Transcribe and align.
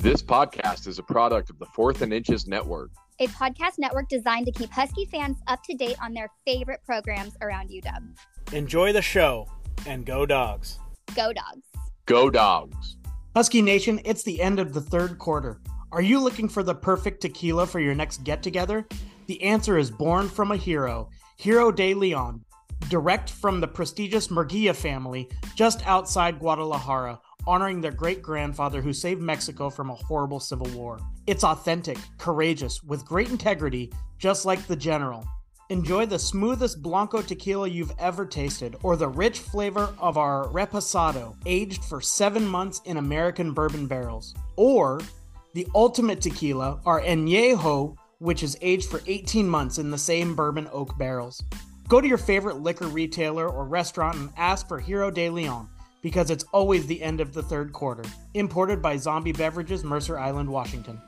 This 0.00 0.22
podcast 0.22 0.86
is 0.86 0.98
a 0.98 1.02
product 1.02 1.50
of 1.50 1.58
the 1.58 1.66
Fourth 1.66 2.00
and 2.00 2.10
Inches 2.10 2.46
Network, 2.46 2.90
a 3.18 3.26
podcast 3.26 3.72
network 3.76 4.08
designed 4.08 4.46
to 4.46 4.52
keep 4.52 4.70
Husky 4.70 5.04
fans 5.04 5.36
up 5.46 5.62
to 5.64 5.74
date 5.74 5.96
on 6.02 6.14
their 6.14 6.30
favorite 6.46 6.80
programs 6.86 7.34
around 7.42 7.68
UW. 7.68 8.16
Enjoy 8.54 8.94
the 8.94 9.02
show 9.02 9.46
and 9.84 10.06
go 10.06 10.24
dogs. 10.24 10.78
Go 11.14 11.34
dogs. 11.34 11.66
Go 12.06 12.30
dogs. 12.30 12.96
Husky 13.36 13.60
Nation, 13.60 14.00
it's 14.06 14.22
the 14.22 14.40
end 14.40 14.58
of 14.58 14.72
the 14.72 14.80
third 14.80 15.18
quarter. 15.18 15.60
Are 15.92 16.00
you 16.00 16.18
looking 16.18 16.48
for 16.48 16.62
the 16.62 16.74
perfect 16.74 17.20
tequila 17.20 17.66
for 17.66 17.78
your 17.78 17.94
next 17.94 18.24
get 18.24 18.42
together? 18.42 18.86
The 19.26 19.42
answer 19.42 19.76
is 19.76 19.90
born 19.90 20.30
from 20.30 20.50
a 20.50 20.56
hero, 20.56 21.10
Hero 21.36 21.70
de 21.70 21.92
Leon, 21.92 22.42
direct 22.88 23.28
from 23.28 23.60
the 23.60 23.68
prestigious 23.68 24.28
Murguia 24.28 24.74
family 24.74 25.28
just 25.54 25.86
outside 25.86 26.38
Guadalajara 26.38 27.20
honoring 27.46 27.80
their 27.80 27.90
great 27.90 28.22
grandfather 28.22 28.80
who 28.80 28.92
saved 28.92 29.20
Mexico 29.20 29.70
from 29.70 29.90
a 29.90 29.94
horrible 29.94 30.40
civil 30.40 30.68
war. 30.68 30.98
It's 31.26 31.44
authentic, 31.44 31.98
courageous, 32.18 32.82
with 32.82 33.04
great 33.04 33.30
integrity, 33.30 33.92
just 34.18 34.44
like 34.44 34.66
the 34.66 34.76
General. 34.76 35.24
Enjoy 35.70 36.04
the 36.04 36.18
smoothest 36.18 36.82
Blanco 36.82 37.22
tequila 37.22 37.68
you've 37.68 37.94
ever 37.98 38.26
tasted, 38.26 38.76
or 38.82 38.96
the 38.96 39.06
rich 39.06 39.38
flavor 39.38 39.94
of 39.98 40.18
our 40.18 40.48
Reposado, 40.48 41.36
aged 41.46 41.84
for 41.84 42.00
seven 42.00 42.44
months 42.44 42.80
in 42.86 42.96
American 42.96 43.52
bourbon 43.52 43.86
barrels. 43.86 44.34
Or 44.56 45.00
the 45.54 45.68
ultimate 45.74 46.20
tequila, 46.20 46.80
our 46.84 47.00
Añejo, 47.02 47.96
which 48.18 48.42
is 48.42 48.56
aged 48.60 48.90
for 48.90 49.00
18 49.06 49.48
months 49.48 49.78
in 49.78 49.90
the 49.90 49.98
same 49.98 50.34
bourbon 50.34 50.68
oak 50.72 50.98
barrels. 50.98 51.42
Go 51.88 52.00
to 52.00 52.08
your 52.08 52.18
favorite 52.18 52.60
liquor 52.60 52.86
retailer 52.86 53.48
or 53.48 53.64
restaurant 53.64 54.16
and 54.16 54.30
ask 54.36 54.68
for 54.68 54.78
Hero 54.78 55.10
de 55.10 55.30
Leon 55.30 55.68
because 56.02 56.30
it's 56.30 56.44
always 56.52 56.86
the 56.86 57.02
end 57.02 57.20
of 57.20 57.32
the 57.32 57.42
third 57.42 57.72
quarter. 57.72 58.04
Imported 58.34 58.80
by 58.80 58.96
Zombie 58.96 59.32
Beverages, 59.32 59.84
Mercer 59.84 60.18
Island, 60.18 60.48
Washington. 60.48 61.00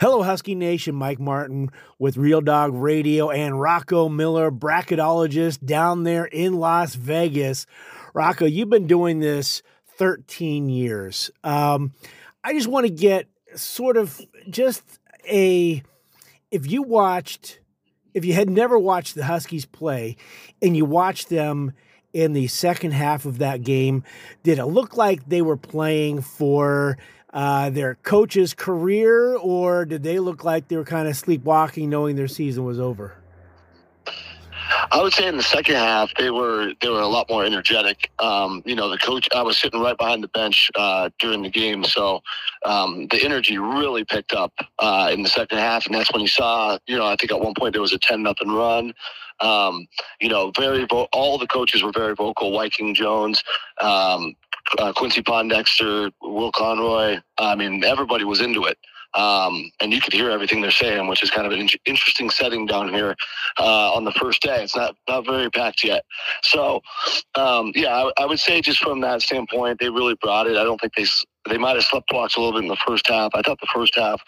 Hello, 0.00 0.22
Husky 0.22 0.54
Nation. 0.54 0.94
Mike 0.94 1.18
Martin 1.18 1.70
with 1.98 2.16
Real 2.16 2.40
Dog 2.40 2.72
Radio 2.72 3.30
and 3.30 3.60
Rocco 3.60 4.08
Miller, 4.08 4.52
bracketologist 4.52 5.64
down 5.64 6.04
there 6.04 6.24
in 6.24 6.54
Las 6.54 6.94
Vegas. 6.94 7.66
Rocco, 8.14 8.44
you've 8.44 8.70
been 8.70 8.86
doing 8.86 9.18
this 9.18 9.60
13 9.96 10.68
years. 10.68 11.32
Um, 11.42 11.94
I 12.44 12.52
just 12.52 12.68
want 12.68 12.86
to 12.86 12.92
get 12.92 13.26
sort 13.56 13.96
of 13.96 14.20
just 14.48 14.84
a 15.28 15.82
if 16.52 16.70
you 16.70 16.82
watched 16.82 17.58
if 18.18 18.24
you 18.24 18.34
had 18.34 18.50
never 18.50 18.76
watched 18.76 19.14
the 19.14 19.24
Huskies 19.24 19.64
play 19.64 20.16
and 20.60 20.76
you 20.76 20.84
watched 20.84 21.28
them 21.28 21.72
in 22.12 22.32
the 22.32 22.48
second 22.48 22.90
half 22.90 23.24
of 23.24 23.38
that 23.38 23.62
game, 23.62 24.02
did 24.42 24.58
it 24.58 24.66
look 24.66 24.96
like 24.96 25.28
they 25.28 25.40
were 25.40 25.56
playing 25.56 26.20
for 26.20 26.98
uh, 27.32 27.70
their 27.70 27.94
coach's 27.94 28.54
career, 28.54 29.36
or 29.36 29.84
did 29.84 30.02
they 30.02 30.18
look 30.18 30.42
like 30.42 30.66
they 30.66 30.76
were 30.76 30.84
kind 30.84 31.06
of 31.06 31.16
sleepwalking, 31.16 31.88
knowing 31.88 32.16
their 32.16 32.26
season 32.26 32.64
was 32.64 32.80
over? 32.80 33.14
I 34.90 35.02
would 35.02 35.12
say 35.12 35.28
in 35.28 35.36
the 35.36 35.42
second 35.42 35.74
half 35.74 36.14
they 36.16 36.30
were 36.30 36.72
they 36.80 36.88
were 36.88 37.00
a 37.00 37.06
lot 37.06 37.28
more 37.28 37.44
energetic. 37.44 38.10
Um, 38.18 38.62
you 38.64 38.74
know, 38.74 38.88
the 38.88 38.98
coach 38.98 39.28
I 39.34 39.42
was 39.42 39.58
sitting 39.58 39.80
right 39.80 39.96
behind 39.96 40.22
the 40.22 40.28
bench 40.28 40.70
uh, 40.76 41.10
during 41.18 41.42
the 41.42 41.50
game, 41.50 41.84
so 41.84 42.22
um, 42.64 43.06
the 43.10 43.22
energy 43.22 43.58
really 43.58 44.04
picked 44.04 44.32
up 44.32 44.52
uh, 44.78 45.10
in 45.12 45.22
the 45.22 45.28
second 45.28 45.58
half, 45.58 45.86
and 45.86 45.94
that's 45.94 46.12
when 46.12 46.22
you 46.22 46.28
saw. 46.28 46.78
You 46.86 46.96
know, 46.96 47.06
I 47.06 47.16
think 47.16 47.32
at 47.32 47.40
one 47.40 47.54
point 47.56 47.74
there 47.74 47.82
was 47.82 47.92
a 47.92 47.98
ten 47.98 48.22
nothing 48.22 48.50
run. 48.50 48.94
Um, 49.40 49.86
you 50.20 50.28
know, 50.28 50.52
very 50.56 50.86
vo- 50.86 51.08
all 51.12 51.38
the 51.38 51.46
coaches 51.46 51.82
were 51.82 51.92
very 51.92 52.14
vocal. 52.14 52.52
Wyking 52.52 52.94
Jones, 52.94 53.42
um, 53.80 54.34
uh, 54.78 54.92
Quincy 54.94 55.22
Pondexter, 55.22 56.10
Will 56.22 56.52
Conroy. 56.52 57.18
I 57.36 57.54
mean, 57.54 57.84
everybody 57.84 58.24
was 58.24 58.40
into 58.40 58.64
it 58.64 58.78
um, 59.14 59.70
and 59.80 59.92
you 59.92 60.00
could 60.00 60.12
hear 60.12 60.30
everything 60.30 60.60
they're 60.60 60.70
saying, 60.70 61.06
which 61.08 61.22
is 61.22 61.30
kind 61.30 61.46
of 61.46 61.52
an 61.52 61.60
in- 61.60 61.68
interesting 61.86 62.30
setting 62.30 62.66
down 62.66 62.92
here 62.92 63.14
uh, 63.58 63.92
on 63.92 64.04
the 64.04 64.12
first 64.12 64.42
day. 64.42 64.62
It's 64.62 64.76
not 64.76 64.94
not 65.08 65.26
very 65.26 65.50
packed 65.50 65.84
yet, 65.84 66.04
so 66.42 66.80
um, 67.34 67.72
yeah, 67.74 67.94
I, 67.94 68.22
I, 68.22 68.26
would 68.26 68.40
say 68.40 68.60
just 68.60 68.82
from 68.82 69.00
that 69.00 69.22
standpoint, 69.22 69.78
they 69.80 69.88
really 69.88 70.16
brought 70.20 70.46
it. 70.46 70.56
I 70.56 70.64
don't 70.64 70.80
think 70.80 70.94
they 70.94 71.06
they 71.48 71.58
might 71.58 71.76
have 71.76 71.84
slept 71.84 72.10
watched 72.12 72.36
a 72.36 72.40
little 72.40 72.58
bit 72.58 72.64
in 72.64 72.68
the 72.68 72.76
first 72.86 73.06
half. 73.06 73.30
I 73.34 73.42
thought 73.42 73.60
the 73.60 73.68
first 73.72 73.94
half 73.94 74.22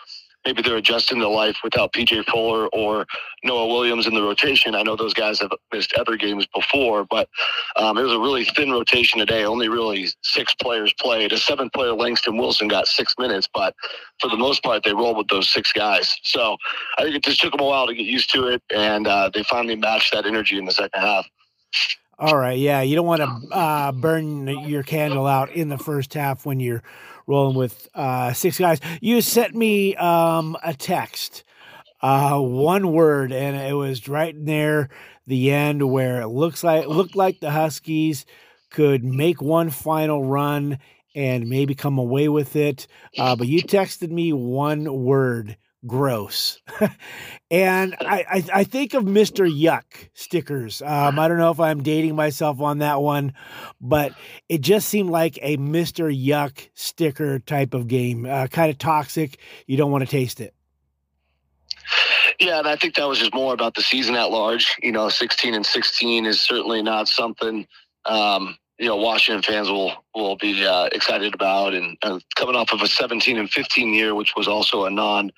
maybe 0.45 0.63
they're 0.63 0.77
adjusting 0.77 1.19
to 1.19 1.29
life 1.29 1.59
without 1.63 1.93
PJ 1.93 2.25
Fuller 2.27 2.69
or 2.69 3.07
Noah 3.45 3.67
Williams 3.67 4.07
in 4.07 4.15
the 4.15 4.23
rotation. 4.23 4.75
I 4.75 4.83
know 4.83 4.97
those 4.97 5.15
guys 5.15 5.41
have 5.41 5.51
missed 5.73 5.93
other 5.95 6.17
games 6.17 6.47
before, 6.55 7.05
but 7.05 7.29
um, 7.77 7.99
it 7.99 8.03
was 8.03 8.13
a 8.13 8.19
really 8.19 8.45
thin 8.45 8.71
rotation 8.71 9.19
today. 9.19 9.45
Only 9.45 9.69
really 9.69 10.09
six 10.23 10.55
players 10.55 10.93
played. 10.95 11.33
A 11.33 11.39
seventh 11.39 11.73
player, 11.73 11.93
Langston 11.93 12.37
Wilson, 12.37 12.69
got 12.69 12.87
six 12.87 13.15
minutes, 13.19 13.49
but 13.53 13.75
for 14.21 14.29
the 14.29 14.37
most 14.37 14.63
part, 14.63 14.83
they 14.85 14.95
rolled 14.95 15.19
with 15.19 15.29
those 15.29 15.49
six 15.49 15.73
guys. 15.73 16.17
So 16.23 16.57
I 16.99 17.03
think 17.03 17.17
it 17.17 17.25
just 17.25 17.41
took 17.41 17.53
them 17.53 17.61
a 17.61 17.65
while 17.65 17.87
to 17.87 17.95
get 17.95 18.07
used 18.07 18.33
to 18.35 18.47
it, 18.47 18.63
and 18.75 19.07
uh, 19.07 19.31
they 19.33 19.43
finally 19.43 19.77
matched 19.77 20.13
that 20.13 20.27
energy 20.27 20.59
in 20.59 20.65
the 20.65 20.73
second 20.73 21.01
half. 21.01 21.27
All 22.19 22.37
right, 22.37 22.59
yeah, 22.59 22.83
you 22.83 22.97
don't 22.97 23.07
want 23.07 23.23
to 23.23 23.57
uh, 23.57 23.93
burn 23.93 24.47
your 24.47 24.83
candle 24.83 25.27
out 25.27 25.53
in 25.53 25.71
the 25.71 25.79
first 25.79 26.13
half 26.13 26.45
when 26.45 26.61
you're 26.61 26.83
rolling 27.31 27.57
with 27.57 27.89
uh, 27.95 28.33
six 28.33 28.59
guys. 28.59 28.81
You 29.01 29.23
sent 29.23 29.55
me 29.55 29.95
um, 29.97 30.57
a 30.63 30.75
text, 30.75 31.45
uh, 32.03 32.39
one 32.39 32.93
word, 32.93 33.33
and 33.33 33.57
it 33.57 33.75
was 33.75 34.09
right 34.09 34.37
near 34.37 34.91
the 35.27 35.53
end 35.53 35.89
where 35.89 36.21
it 36.21 36.29
looks 36.29 36.65
like 36.65 36.87
looked 36.87 37.15
like 37.15 37.39
the 37.41 37.53
Huskies 37.53 38.27
could 38.71 39.05
make 39.05 39.41
one 39.41 39.71
final 39.71 40.25
run 40.25 40.79
and 41.15 41.49
maybe 41.49 41.75
come 41.75 41.99
away 41.99 42.29
with 42.29 42.57
it. 42.57 42.87
Uh, 43.17 43.37
but 43.37 43.47
you 43.47 43.63
texted 43.63 44.11
me 44.11 44.33
one 44.33 45.05
word 45.05 45.57
gross. 45.87 46.61
and 47.51 47.97
I, 48.01 48.25
I, 48.31 48.45
I, 48.55 48.65
think 48.65 48.95
of 48.95 49.05
Mr. 49.05 49.51
Yuck 49.51 50.11
stickers. 50.15 50.83
Um, 50.83 51.19
I 51.19 51.29
don't 51.29 51.39
know 51.39 51.51
if 51.51 51.61
I'm 51.61 51.83
dating 51.83 52.17
myself 52.17 52.61
on 52.61 52.79
that 52.79 53.01
one, 53.01 53.33
but 53.81 54.13
it 54.49 54.61
just 54.61 54.89
seemed 54.89 55.11
like 55.11 55.39
a 55.43 55.57
Mr. 55.57 56.15
Yuck 56.15 56.69
sticker 56.75 57.39
type 57.39 57.75
of 57.75 57.89
game, 57.89 58.27
uh, 58.27 58.47
kind 58.49 58.71
of 58.71 58.79
toxic. 58.79 59.39
You 59.67 59.77
don't 59.77 59.91
want 59.91 60.05
to 60.05 60.11
taste 60.11 60.41
it. 60.41 60.55
Yeah, 62.39 62.59
and 62.59 62.69
I 62.69 62.77
think 62.77 62.95
that 62.95 63.09
was 63.09 63.19
just 63.19 63.35
more 63.35 63.53
about 63.53 63.75
the 63.75 63.83
season 63.83 64.15
at 64.15 64.31
large. 64.31 64.77
You 64.83 64.93
know, 64.93 65.09
16 65.09 65.55
and 65.55 65.67
16 65.67 66.27
is 66.27 66.41
certainly 66.41 66.83
not 66.83 67.09
something 67.09 67.67
um, 68.07 68.57
you 68.81 68.87
know 68.87 68.97
Washington 68.97 69.43
fans 69.43 69.71
will 69.71 69.93
will 70.15 70.37
be 70.37 70.65
uh, 70.65 70.89
excited 70.93 71.35
about, 71.35 71.75
and 71.75 71.99
uh, 72.03 72.19
coming 72.35 72.57
off 72.57 72.73
of 72.73 72.81
a 72.81 72.89
17 72.89 73.37
and 73.37 73.51
15 73.51 73.95
year, 73.95 74.15
which 74.15 74.35
was 74.37 74.49
also 74.49 74.87
a 74.87 74.91
non 74.91 75.31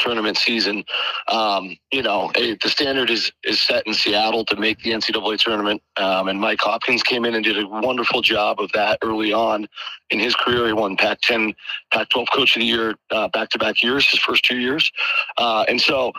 tournament 0.00 0.36
season. 0.36 0.84
Um, 1.28 1.76
you 1.92 2.02
know, 2.02 2.30
the 2.34 2.68
standard 2.68 3.10
is 3.10 3.30
is 3.44 3.60
set 3.60 3.86
in 3.86 3.94
Seattle 3.94 4.44
to 4.46 4.56
make 4.56 4.80
the 4.82 4.90
NCAA 4.90 5.38
tournament, 5.38 5.82
um, 5.96 6.28
and 6.28 6.40
Mike 6.40 6.60
Hopkins 6.60 7.02
came 7.02 7.24
in 7.24 7.34
and 7.34 7.44
did 7.44 7.58
a 7.58 7.66
wonderful 7.66 8.22
job 8.22 8.60
of 8.60 8.72
that 8.72 8.98
early 9.02 9.32
on 9.32 9.68
in 10.10 10.18
his 10.18 10.34
career. 10.34 10.66
He 10.66 10.72
won 10.72 10.96
Pac-10, 10.96 11.54
Pac-12 11.92 12.26
Coach 12.32 12.56
of 12.56 12.60
the 12.60 12.66
Year 12.66 12.94
uh, 13.10 13.28
back-to-back 13.28 13.82
years, 13.82 14.08
his 14.08 14.20
first 14.20 14.44
two 14.44 14.58
years, 14.58 14.90
uh, 15.38 15.64
and 15.68 15.80
so. 15.80 16.12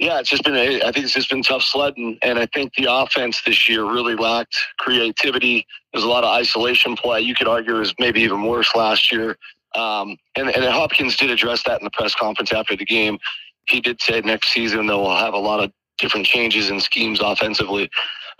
Yeah, 0.00 0.18
it's 0.18 0.30
just 0.30 0.42
been. 0.42 0.56
A, 0.56 0.82
I 0.82 0.90
think 0.90 1.04
it's 1.04 1.14
just 1.14 1.30
been 1.30 1.44
tough 1.44 1.62
sledding, 1.62 2.18
and 2.22 2.36
I 2.36 2.46
think 2.46 2.74
the 2.74 2.86
offense 2.90 3.40
this 3.42 3.68
year 3.68 3.84
really 3.84 4.16
lacked 4.16 4.58
creativity. 4.78 5.64
There's 5.92 6.02
a 6.02 6.08
lot 6.08 6.24
of 6.24 6.30
isolation 6.30 6.96
play. 6.96 7.20
You 7.20 7.36
could 7.36 7.46
argue 7.46 7.78
is 7.78 7.94
maybe 8.00 8.22
even 8.22 8.42
worse 8.42 8.74
last 8.74 9.12
year. 9.12 9.36
Um, 9.74 10.16
and, 10.36 10.50
and 10.50 10.64
Hopkins 10.64 11.16
did 11.16 11.30
address 11.30 11.62
that 11.64 11.80
in 11.80 11.84
the 11.84 11.90
press 11.90 12.14
conference 12.14 12.52
after 12.52 12.76
the 12.76 12.84
game. 12.84 13.18
He 13.68 13.80
did 13.80 14.00
say 14.00 14.20
next 14.20 14.48
season 14.52 14.86
they'll 14.86 15.14
have 15.14 15.34
a 15.34 15.38
lot 15.38 15.62
of 15.62 15.72
different 15.98 16.26
changes 16.26 16.70
and 16.70 16.82
schemes 16.82 17.20
offensively. 17.20 17.88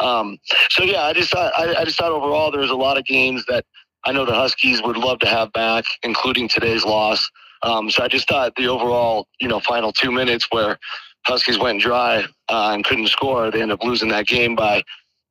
Um, 0.00 0.38
so 0.70 0.82
yeah, 0.82 1.02
I 1.02 1.12
just 1.12 1.30
thought 1.30 1.52
I, 1.56 1.74
I 1.74 1.84
just 1.84 1.98
thought 1.98 2.10
overall 2.10 2.50
there 2.50 2.60
was 2.60 2.70
a 2.70 2.76
lot 2.76 2.98
of 2.98 3.04
games 3.04 3.44
that 3.48 3.64
I 4.04 4.12
know 4.12 4.24
the 4.24 4.34
Huskies 4.34 4.82
would 4.82 4.96
love 4.96 5.20
to 5.20 5.28
have 5.28 5.52
back, 5.52 5.84
including 6.02 6.48
today's 6.48 6.84
loss. 6.84 7.30
Um, 7.62 7.88
so 7.90 8.02
I 8.02 8.08
just 8.08 8.28
thought 8.28 8.54
the 8.56 8.66
overall, 8.66 9.28
you 9.40 9.46
know, 9.46 9.60
final 9.60 9.92
two 9.92 10.10
minutes 10.10 10.48
where 10.50 10.78
Huskies 11.24 11.58
went 11.58 11.80
dry 11.80 12.24
uh, 12.48 12.70
and 12.74 12.84
couldn't 12.84 13.06
score, 13.06 13.50
they 13.50 13.62
ended 13.62 13.78
up 13.78 13.84
losing 13.84 14.08
that 14.08 14.26
game 14.26 14.56
by 14.56 14.82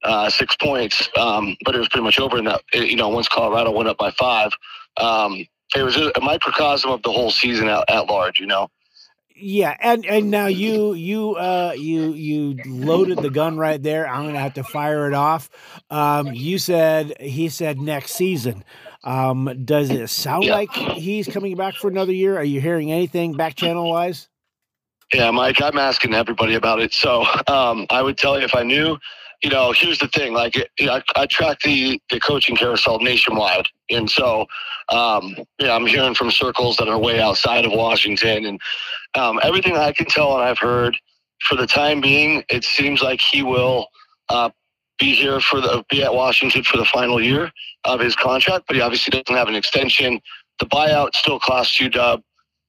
uh, 0.03 0.29
six 0.29 0.55
points. 0.55 1.09
Um, 1.17 1.57
but 1.65 1.75
it 1.75 1.79
was 1.79 1.89
pretty 1.89 2.05
much 2.05 2.19
over 2.19 2.37
in 2.37 2.45
that, 2.45 2.61
you 2.73 2.95
know, 2.95 3.09
once 3.09 3.27
Colorado 3.27 3.71
went 3.71 3.89
up 3.89 3.97
by 3.97 4.11
five. 4.11 4.51
Um, 4.97 5.45
it 5.75 5.83
was 5.83 5.97
a, 5.97 6.12
microcosm 6.21 6.91
of 6.91 7.01
the 7.03 7.12
whole 7.12 7.31
season 7.31 7.68
at, 7.68 7.89
at 7.89 8.07
large, 8.07 8.39
you 8.39 8.47
know. 8.47 8.69
Yeah, 9.35 9.75
and 9.79 10.06
and 10.06 10.29
now 10.29 10.45
you 10.45 10.94
you 10.94 11.35
uh 11.35 11.73
you 11.75 12.13
you 12.13 12.57
loaded 12.68 13.18
the 13.18 13.31
gun 13.31 13.57
right 13.57 13.81
there. 13.81 14.07
I'm 14.07 14.27
gonna 14.27 14.39
have 14.39 14.53
to 14.53 14.63
fire 14.63 15.07
it 15.07 15.15
off. 15.15 15.50
Um, 15.89 16.27
you 16.27 16.59
said 16.59 17.19
he 17.19 17.50
said 17.50 17.79
next 17.79 18.12
season. 18.13 18.63
Um, 19.03 19.63
does 19.65 19.89
it 19.89 20.07
sound 20.09 20.44
yeah. 20.44 20.53
like 20.53 20.71
he's 20.71 21.27
coming 21.27 21.56
back 21.56 21.74
for 21.74 21.89
another 21.89 22.13
year? 22.13 22.38
Are 22.38 22.44
you 22.44 22.62
hearing 22.62 22.91
anything 22.91 23.33
back 23.33 23.56
channel 23.56 23.89
wise? 23.89 24.29
Yeah, 25.12 25.31
Mike, 25.31 25.62
I'm 25.62 25.77
asking 25.77 26.13
everybody 26.13 26.53
about 26.53 26.79
it. 26.79 26.94
So 26.94 27.25
um, 27.47 27.88
I 27.89 28.01
would 28.01 28.17
tell 28.17 28.38
you 28.38 28.45
if 28.45 28.56
I 28.56 28.63
knew 28.63 28.97
you 29.43 29.49
know, 29.49 29.71
here's 29.71 29.99
the 29.99 30.07
thing. 30.09 30.33
Like, 30.33 30.55
you 30.55 30.85
know, 30.85 30.93
I, 31.15 31.21
I 31.21 31.25
track 31.25 31.59
the 31.63 31.99
the 32.09 32.19
coaching 32.19 32.55
carousel 32.55 32.99
nationwide, 32.99 33.67
and 33.89 34.09
so, 34.09 34.45
um, 34.89 35.35
you 35.59 35.67
know, 35.67 35.73
I'm 35.73 35.88
hearing 35.88 36.13
from 36.13 36.31
circles 36.31 36.77
that 36.77 36.88
are 36.88 36.97
way 36.97 37.19
outside 37.19 37.65
of 37.65 37.71
Washington, 37.71 38.45
and 38.45 38.61
um, 39.15 39.39
everything 39.43 39.75
I 39.75 39.91
can 39.93 40.05
tell 40.05 40.33
and 40.35 40.43
I've 40.43 40.59
heard, 40.59 40.95
for 41.47 41.55
the 41.55 41.67
time 41.67 42.01
being, 42.01 42.43
it 42.49 42.63
seems 42.63 43.01
like 43.01 43.19
he 43.19 43.41
will 43.41 43.88
uh, 44.29 44.51
be 44.99 45.15
here 45.15 45.39
for 45.39 45.59
the 45.59 45.83
be 45.89 46.03
at 46.03 46.13
Washington 46.13 46.63
for 46.63 46.77
the 46.77 46.85
final 46.85 47.21
year 47.21 47.51
of 47.85 47.99
his 47.99 48.15
contract, 48.15 48.65
but 48.67 48.75
he 48.75 48.81
obviously 48.81 49.11
doesn't 49.11 49.35
have 49.35 49.47
an 49.47 49.55
extension. 49.55 50.21
The 50.59 50.67
buyout 50.67 51.15
still 51.15 51.39
costs 51.39 51.79
you, 51.81 51.89
Dub. 51.89 52.21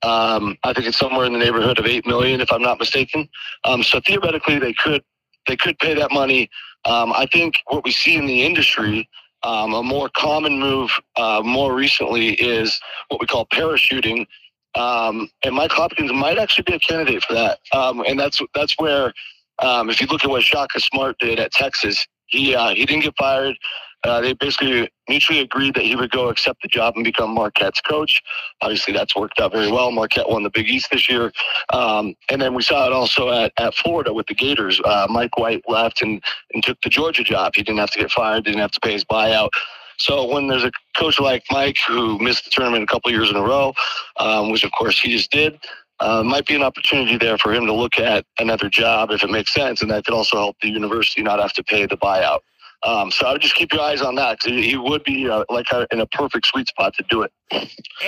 Um, 0.03 0.57
I 0.65 0.73
think 0.73 0.87
it's 0.87 0.99
somewhere 0.99 1.27
in 1.27 1.33
the 1.33 1.39
neighborhood 1.39 1.79
of 1.79 1.87
eight 1.87 2.07
million, 2.07 2.41
if 2.41 2.51
I'm 2.51 2.63
not 2.63 2.79
mistaken. 2.81 3.29
Um, 3.65 3.83
so 3.85 4.01
theoretically, 4.05 4.59
they 4.59 4.73
could 4.73 5.03
they 5.47 5.57
could 5.57 5.79
pay 5.79 5.95
that 5.95 6.13
money. 6.13 6.51
Um, 6.85 7.13
I 7.13 7.27
think 7.33 7.57
what 7.69 7.85
we 7.85 7.93
see 7.93 8.17
in 8.17 8.27
the 8.27 8.43
industry, 8.43 9.09
um, 9.43 9.75
a 9.75 9.83
more 9.83 10.09
common 10.17 10.59
move 10.59 10.91
uh, 11.17 11.43
more 11.45 11.75
recently 11.75 12.35
is 12.35 12.81
what 13.09 13.21
we 13.21 13.27
call 13.27 13.47
parachuting. 13.47 14.27
Um, 14.75 15.29
and 15.45 15.55
Mike 15.55 15.73
Hopkins 15.73 16.13
might 16.13 16.39
actually 16.39 16.65
be 16.65 16.75
a 16.75 16.79
candidate 16.79 17.23
for 17.25 17.35
that. 17.35 17.59
Um, 17.73 18.03
and 18.09 18.19
that's 18.19 18.41
that's 18.55 18.75
where, 18.79 19.13
um, 19.59 19.91
if 19.91 20.01
you 20.01 20.07
look 20.07 20.25
at 20.25 20.31
what 20.31 20.43
Shaka 20.43 20.81
Smart 20.81 21.19
did 21.19 21.39
at 21.39 21.53
Texas, 21.53 22.07
he 22.27 22.55
uh, 22.55 22.71
he 22.71 22.87
didn't 22.87 23.03
get 23.03 23.15
fired. 23.17 23.57
Uh, 24.05 24.21
they 24.21 24.33
basically 24.33 24.91
mutually 25.09 25.41
agreed 25.41 25.75
that 25.75 25.85
he 25.85 25.95
would 25.95 26.11
go 26.11 26.29
accept 26.29 26.61
the 26.63 26.69
job 26.69 26.95
and 26.97 27.05
become 27.05 27.31
Marquette's 27.31 27.81
coach. 27.81 28.21
Obviously, 28.61 28.93
that's 28.93 29.15
worked 29.15 29.41
out 29.41 29.53
very 29.53 29.71
well. 29.71 29.91
Marquette 29.93 30.29
won 30.29 30.43
the 30.43 30.51
Big 30.51 30.69
East 30.69 30.91
this 30.91 31.09
year. 31.09 31.33
Um, 31.73 32.15
and 32.29 32.41
then 32.41 32.55
we 32.55 32.63
saw 32.63 32.87
it 32.87 32.93
also 32.93 33.31
at, 33.31 33.53
at 33.59 33.75
Florida 33.75 34.13
with 34.13 34.27
the 34.27 34.35
Gators. 34.35 34.81
Uh, 34.85 35.07
Mike 35.09 35.39
White 35.39 35.63
left 35.69 36.03
and, 36.03 36.23
and 36.53 36.63
took 36.65 36.81
the 36.83 36.89
Georgia 36.89 37.23
job. 37.23 37.53
He 37.55 37.63
didn't 37.63 37.79
have 37.79 37.91
to 37.91 37.99
get 38.01 38.11
fired, 38.11 38.45
didn't 38.45 38.61
have 38.61 38.73
to 38.73 38.81
pay 38.81 38.93
his 38.93 39.05
buyout. 39.05 39.51
So 39.99 40.27
when 40.27 40.49
there's 40.49 40.65
a 40.65 40.73
coach 40.97 41.21
like 41.21 41.45
Mike 41.51 41.79
who 41.87 42.19
missed 42.19 42.45
the 42.45 42.51
tournament 42.51 42.83
a 42.83 42.87
couple 42.87 43.11
years 43.11 43.31
in 43.31 43.37
a 43.37 43.43
row, 43.43 43.73
um, 44.19 44.51
which 44.51 44.65
of 44.65 44.73
course 44.73 45.01
he 45.01 45.13
just 45.13 45.31
did, 45.31 45.59
uh, 46.01 46.23
might 46.25 46.47
be 46.47 46.57
an 46.57 46.63
opportunity 46.63 47.17
there 47.17 47.39
for 47.39 47.55
him 47.55 47.67
to 47.67 47.73
look 47.73 48.01
at 48.01 48.25
another 48.41 48.69
job 48.69 49.13
if 49.13 49.23
it 49.23 49.31
makes 49.31 49.55
sense, 49.55 49.83
and 49.83 49.91
that 49.91 50.05
could 50.05 50.15
also 50.15 50.37
help 50.37 50.57
the 50.61 50.69
university 50.69 51.23
not 51.23 51.39
have 51.39 51.53
to 51.53 51.63
pay 51.63 51.87
the 51.87 51.97
buyout. 51.97 52.41
Um, 52.85 53.11
so 53.11 53.27
I 53.27 53.33
would 53.33 53.43
just 53.43 53.55
keep 53.55 53.73
your 53.73 53.83
eyes 53.83 54.03
on 54.03 54.17
that 54.17 54.39
because 54.39 54.65
he 54.65 54.77
would 54.77 55.05
be 55.05 55.29
uh, 55.29 55.45
like 55.49 55.67
a, 55.73 55.87
in 55.93 56.01
a 56.01 56.07
perfect 56.07 56.47
sweet 56.47 56.69
spot 56.69 56.95
to 56.95 57.05
do 57.09 57.23
it. 57.23 57.33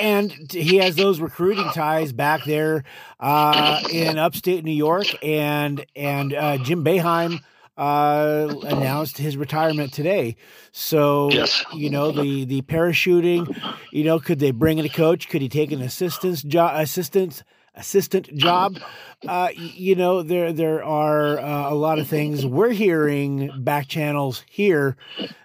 And 0.01 0.33
he 0.51 0.77
has 0.79 0.97
those 0.97 1.21
recruiting 1.21 1.69
ties 1.71 2.13
back 2.13 2.45
there 2.45 2.85
uh, 3.21 3.81
in 3.93 4.19
upstate 4.19 4.65
New 4.65 4.73
York, 4.73 5.07
and 5.23 5.85
and 5.95 6.35
uh, 6.35 6.59
Jim 6.59 6.85
Boeheim 6.85 7.41
uh, 7.77 8.55
announced 8.65 9.19
his 9.19 9.37
retirement 9.37 9.93
today. 9.93 10.37
So 10.73 11.31
yes. 11.31 11.65
you 11.73 11.91
know 11.91 12.11
the 12.11 12.45
the 12.45 12.63
parachuting. 12.63 13.57
You 13.93 14.05
know, 14.05 14.19
could 14.19 14.39
they 14.39 14.51
bring 14.51 14.79
in 14.79 14.87
a 14.87 14.91
coach? 14.91 15.29
Could 15.29 15.43
he 15.43 15.49
take 15.49 15.73
an 15.73 15.83
assistant's 15.83 16.43
job? 16.43 16.81
Assistant 16.81 17.45
assistant 17.75 18.37
job. 18.37 18.81
Uh, 19.27 19.49
you 19.55 19.95
know, 19.95 20.23
there 20.23 20.53
there 20.53 20.85
are 20.85 21.39
uh, 21.39 21.71
a 21.71 21.75
lot 21.75 21.99
of 21.99 22.07
things 22.07 22.45
we're 22.45 22.73
hearing 22.73 23.51
back 23.65 23.89
channels 23.89 24.45
here 24.51 24.99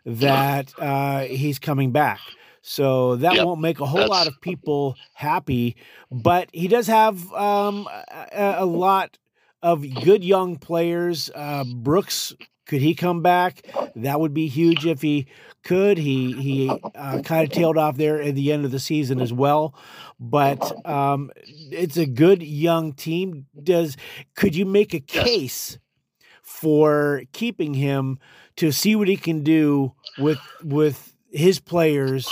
that 0.05 0.73
uh, 0.77 1.21
he's 1.21 1.59
coming 1.59 1.91
back. 1.93 2.33
So 2.61 3.15
that 3.15 3.35
Yep, 3.35 3.45
won't 3.45 3.61
make 3.61 3.79
a 3.79 3.85
whole 3.85 4.01
that's- 4.01 4.09
lot 4.09 4.27
of 4.27 4.41
people 4.41 4.99
happy, 5.13 5.77
but 6.11 6.49
he 6.51 6.67
does 6.67 6.87
have 6.87 7.31
um, 7.33 7.87
a, 8.33 8.55
a 8.59 8.65
lot 8.65 9.17
of 9.61 9.99
good 10.01 10.23
young 10.25 10.57
players. 10.57 11.29
Uh, 11.33 11.63
Brooks, 11.63 12.33
could 12.69 12.81
he 12.81 12.93
come 12.93 13.23
back? 13.23 13.65
That 13.95 14.19
would 14.19 14.31
be 14.31 14.47
huge 14.47 14.85
if 14.85 15.01
he 15.01 15.25
could. 15.63 15.97
He 15.97 16.33
he 16.33 16.69
uh, 16.69 17.19
kind 17.23 17.43
of 17.43 17.49
tailed 17.49 17.79
off 17.79 17.97
there 17.97 18.21
at 18.21 18.35
the 18.35 18.51
end 18.51 18.63
of 18.63 18.69
the 18.69 18.77
season 18.77 19.19
as 19.19 19.33
well, 19.33 19.73
but 20.19 20.61
um, 20.87 21.31
it's 21.47 21.97
a 21.97 22.05
good 22.05 22.43
young 22.43 22.93
team. 22.93 23.47
Does 23.63 23.97
could 24.35 24.55
you 24.55 24.67
make 24.67 24.93
a 24.93 24.99
case 24.99 25.79
for 26.43 27.23
keeping 27.33 27.73
him 27.73 28.19
to 28.57 28.71
see 28.71 28.95
what 28.95 29.07
he 29.07 29.17
can 29.17 29.41
do 29.43 29.95
with 30.19 30.39
with 30.63 31.15
his 31.31 31.59
players 31.59 32.31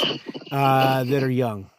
uh, 0.51 1.03
that 1.03 1.23
are 1.23 1.31
young? 1.31 1.71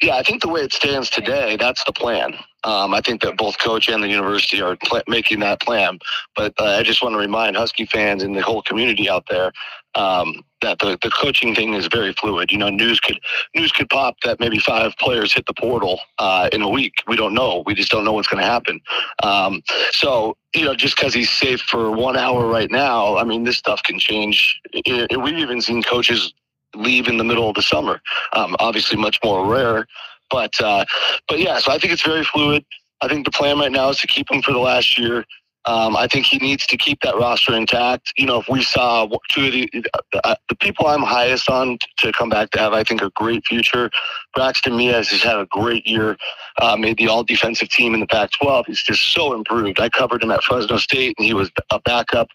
Yeah, 0.00 0.14
I 0.14 0.22
think 0.22 0.42
the 0.42 0.48
way 0.48 0.60
it 0.60 0.72
stands 0.72 1.10
today, 1.10 1.56
that's 1.56 1.82
the 1.82 1.92
plan. 1.92 2.36
Um, 2.66 2.92
I 2.94 3.00
think 3.00 3.22
that 3.22 3.36
both 3.38 3.58
coach 3.58 3.88
and 3.88 4.02
the 4.02 4.08
university 4.08 4.60
are 4.60 4.76
pl- 4.76 5.02
making 5.08 5.40
that 5.40 5.60
plan. 5.60 5.98
But 6.34 6.52
uh, 6.58 6.64
I 6.64 6.82
just 6.82 7.02
want 7.02 7.14
to 7.14 7.18
remind 7.18 7.56
Husky 7.56 7.86
fans 7.86 8.22
and 8.22 8.36
the 8.36 8.42
whole 8.42 8.62
community 8.62 9.08
out 9.08 9.24
there 9.30 9.52
um, 9.94 10.42
that 10.62 10.78
the, 10.80 10.98
the 11.02 11.10
coaching 11.10 11.54
thing 11.54 11.74
is 11.74 11.86
very 11.86 12.12
fluid. 12.14 12.52
You 12.52 12.58
know, 12.58 12.68
news 12.68 13.00
could 13.00 13.20
news 13.54 13.72
could 13.72 13.88
pop 13.88 14.16
that 14.24 14.40
maybe 14.40 14.58
five 14.58 14.96
players 14.98 15.32
hit 15.32 15.46
the 15.46 15.54
portal 15.54 16.00
uh, 16.18 16.48
in 16.52 16.62
a 16.62 16.68
week. 16.68 16.94
We 17.06 17.16
don't 17.16 17.34
know. 17.34 17.62
We 17.66 17.74
just 17.74 17.90
don't 17.90 18.04
know 18.04 18.12
what's 18.12 18.28
going 18.28 18.42
to 18.42 18.48
happen. 18.48 18.80
Um, 19.22 19.62
so 19.92 20.36
you 20.54 20.64
know, 20.64 20.74
just 20.74 20.96
because 20.96 21.14
he's 21.14 21.30
safe 21.30 21.60
for 21.60 21.90
one 21.90 22.16
hour 22.16 22.46
right 22.46 22.70
now, 22.70 23.16
I 23.16 23.24
mean, 23.24 23.44
this 23.44 23.56
stuff 23.58 23.82
can 23.82 23.98
change. 23.98 24.60
I 24.74 25.06
I- 25.12 25.16
we've 25.16 25.38
even 25.38 25.60
seen 25.60 25.82
coaches 25.82 26.32
leave 26.74 27.08
in 27.08 27.16
the 27.16 27.24
middle 27.24 27.48
of 27.48 27.54
the 27.54 27.62
summer. 27.62 28.00
Um, 28.34 28.56
obviously, 28.58 28.98
much 28.98 29.18
more 29.24 29.46
rare. 29.46 29.86
But 30.30 30.60
uh, 30.60 30.84
but 31.28 31.38
yeah, 31.38 31.58
so 31.58 31.72
I 31.72 31.78
think 31.78 31.92
it's 31.92 32.02
very 32.02 32.24
fluid. 32.24 32.64
I 33.00 33.08
think 33.08 33.24
the 33.24 33.30
plan 33.30 33.58
right 33.58 33.72
now 33.72 33.90
is 33.90 33.98
to 34.00 34.06
keep 34.06 34.30
him 34.30 34.42
for 34.42 34.52
the 34.52 34.58
last 34.58 34.98
year. 34.98 35.24
Um, 35.66 35.96
I 35.96 36.06
think 36.06 36.26
he 36.26 36.38
needs 36.38 36.64
to 36.68 36.76
keep 36.76 37.00
that 37.00 37.16
roster 37.16 37.52
intact. 37.52 38.12
You 38.16 38.26
know, 38.26 38.40
if 38.40 38.48
we 38.48 38.62
saw 38.62 39.08
two 39.30 39.46
of 39.46 39.52
the 39.52 39.84
uh, 40.22 40.36
the 40.48 40.54
people 40.56 40.86
I'm 40.86 41.02
highest 41.02 41.50
on 41.50 41.78
to 41.98 42.12
come 42.12 42.28
back 42.28 42.50
to 42.50 42.60
have, 42.60 42.72
I 42.72 42.84
think, 42.84 43.02
a 43.02 43.10
great 43.16 43.44
future. 43.44 43.90
Braxton 44.34 44.76
Meah 44.76 45.02
has 45.02 45.10
had 45.10 45.36
a 45.36 45.46
great 45.46 45.84
year. 45.86 46.16
Uh, 46.62 46.76
made 46.76 46.98
the 46.98 47.08
All 47.08 47.24
Defensive 47.24 47.68
Team 47.68 47.94
in 47.94 48.00
the 48.00 48.06
Pac-12. 48.06 48.66
He's 48.68 48.82
just 48.82 49.12
so 49.12 49.34
improved. 49.34 49.80
I 49.80 49.88
covered 49.88 50.22
him 50.22 50.30
at 50.30 50.42
Fresno 50.44 50.76
State, 50.76 51.16
and 51.18 51.26
he 51.26 51.34
was 51.34 51.50
a 51.70 51.80
backup. 51.80 52.28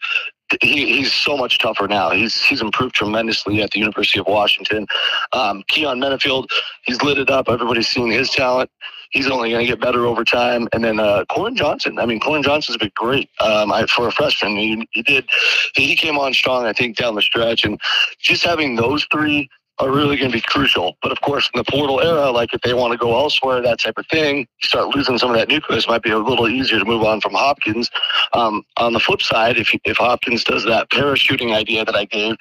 He, 0.61 0.97
he's 0.97 1.13
so 1.13 1.37
much 1.37 1.59
tougher 1.59 1.87
now. 1.87 2.09
He's 2.09 2.41
he's 2.41 2.61
improved 2.61 2.95
tremendously 2.95 3.61
at 3.61 3.71
the 3.71 3.79
University 3.79 4.19
of 4.19 4.27
Washington. 4.27 4.87
Um, 5.33 5.63
Keyon 5.71 5.99
Menifield, 5.99 6.47
he's 6.83 7.01
lit 7.01 7.17
it 7.17 7.29
up. 7.29 7.47
Everybody's 7.47 7.87
seeing 7.87 8.11
his 8.11 8.29
talent. 8.29 8.69
He's 9.11 9.29
only 9.29 9.49
going 9.49 9.65
to 9.65 9.69
get 9.69 9.81
better 9.81 10.05
over 10.05 10.23
time. 10.23 10.69
And 10.71 10.83
then 10.83 10.99
uh, 10.99 11.25
Koren 11.25 11.55
Johnson. 11.55 11.99
I 11.99 12.05
mean, 12.05 12.19
Koren 12.19 12.43
Johnson's 12.43 12.77
been 12.77 12.91
great 12.95 13.29
um, 13.41 13.71
I, 13.71 13.85
for 13.85 14.07
a 14.07 14.11
freshman. 14.11 14.55
He, 14.55 14.87
he 14.91 15.01
did. 15.01 15.29
He 15.75 15.97
came 15.97 16.17
on 16.17 16.33
strong, 16.33 16.65
I 16.65 16.71
think, 16.71 16.95
down 16.95 17.15
the 17.15 17.21
stretch. 17.21 17.65
And 17.65 17.79
just 18.19 18.43
having 18.43 18.77
those 18.77 19.05
three 19.11 19.49
are 19.79 19.91
really 19.91 20.17
going 20.17 20.31
to 20.31 20.37
be 20.37 20.41
crucial. 20.41 20.97
But 21.01 21.11
of 21.11 21.21
course, 21.21 21.49
in 21.53 21.57
the 21.57 21.63
portal 21.63 22.01
era, 22.01 22.29
like 22.31 22.53
if 22.53 22.61
they 22.61 22.73
want 22.73 22.91
to 22.91 22.97
go 22.97 23.15
elsewhere, 23.15 23.61
that 23.61 23.79
type 23.79 23.97
of 23.97 24.05
thing, 24.07 24.39
you 24.39 24.45
start 24.67 24.95
losing 24.95 25.17
some 25.17 25.31
of 25.31 25.37
that 25.37 25.47
nucleus. 25.47 25.87
Might 25.87 26.03
be 26.03 26.11
a 26.11 26.19
little 26.19 26.47
easier 26.47 26.79
to 26.79 26.85
move 26.85 27.03
on 27.03 27.21
from 27.21 27.33
Hopkins. 27.33 27.89
Um, 28.33 28.63
on 28.77 28.93
the 28.93 28.99
flip 28.99 29.21
side, 29.21 29.57
if 29.57 29.73
if 29.83 29.97
Hopkins 29.97 30.43
does 30.43 30.65
that 30.65 30.89
parachuting 30.89 31.55
idea 31.55 31.83
that 31.85 31.95
I 31.95 32.05
gave, 32.05 32.35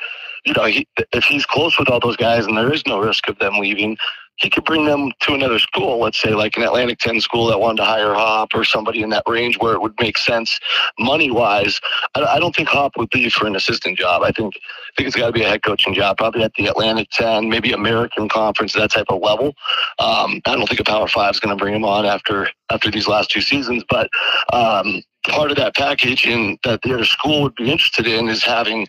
you 0.45 0.55
know, 0.55 0.65
he, 0.65 0.87
if 1.13 1.25
he's 1.25 1.47
close 1.47 1.79
with 1.79 1.89
all 1.89 2.01
those 2.01 2.17
guys 2.17 2.47
and 2.47 2.57
there 2.57 2.73
is 2.73 2.83
no 2.87 3.01
risk 3.01 3.29
of 3.29 3.39
them 3.39 3.59
leaving, 3.59 3.97
he 4.41 4.49
could 4.49 4.65
bring 4.65 4.87
them 4.87 5.13
to 5.21 5.35
another 5.35 5.59
school. 5.59 6.01
Let's 6.01 6.21
say 6.21 6.31
like 6.31 6.57
an 6.57 6.63
Atlantic 6.63 6.99
10 6.99 7.21
school 7.21 7.47
that 7.49 7.61
wanted 7.61 7.79
to 7.79 7.85
hire 7.85 8.15
Hop 8.15 8.55
or 8.55 8.65
somebody 8.65 9.03
in 9.03 9.11
that 9.11 9.23
range 9.29 9.59
where 9.59 9.75
it 9.75 9.83
would 9.83 9.93
make 10.01 10.17
sense 10.17 10.59
money 10.99 11.31
wise. 11.31 11.79
I, 12.15 12.23
I 12.23 12.41
don't 12.41 12.55
think 12.55 12.69
Hop 12.69 12.97
would 12.97 13.13
leave 13.15 13.33
for 13.33 13.47
an 13.47 13.55
assistant 13.55 13.99
job. 13.99 14.23
I 14.23 14.33
think 14.33 14.55
I 14.57 14.93
think 14.97 15.09
it's 15.09 15.17
got 15.17 15.27
to 15.27 15.33
be 15.33 15.43
a 15.43 15.49
head 15.49 15.63
coaching 15.63 15.95
job, 15.95 16.17
probably 16.17 16.43
at 16.43 16.55
the 16.55 16.67
Atlantic 16.67 17.09
10, 17.13 17.49
maybe 17.49 17.73
American 17.73 18.29
Conference, 18.29 18.73
that 18.73 18.91
type 18.91 19.07
of 19.11 19.21
level. 19.21 19.55
Um, 19.99 20.41
I 20.47 20.57
don't 20.57 20.67
think 20.67 20.81
a 20.81 20.85
Power 20.85 21.07
Five 21.07 21.35
is 21.35 21.41
going 21.41 21.57
to 21.57 21.63
bring 21.63 21.75
him 21.75 21.85
on 21.85 22.07
after 22.07 22.49
after 22.71 22.91
these 22.91 23.07
last 23.07 23.31
two 23.31 23.41
seasons, 23.41 23.85
but 23.89 24.09
um, 24.53 25.03
part 25.29 25.51
of 25.51 25.57
that 25.59 25.75
package 25.75 26.27
and 26.27 26.59
that 26.65 26.81
the 26.83 26.95
other 26.95 27.05
school 27.05 27.43
would 27.43 27.55
be 27.57 27.71
interested 27.71 28.07
in 28.07 28.29
is 28.29 28.43
having 28.43 28.87